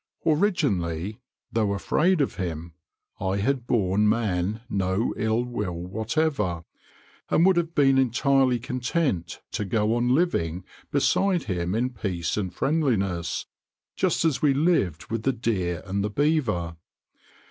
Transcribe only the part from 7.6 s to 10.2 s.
been entirely content to go on